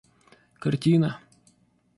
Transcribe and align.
картина 0.63 1.11